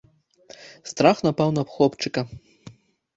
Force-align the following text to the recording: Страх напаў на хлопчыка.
Страх 0.91 1.21
напаў 1.27 1.49
на 1.57 1.63
хлопчыка. 1.73 2.21